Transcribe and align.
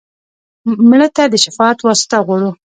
مړه 0.89 1.07
ته 1.15 1.23
د 1.31 1.35
شفاعت 1.43 1.77
واسطه 1.81 2.17
غواړو 2.25 2.49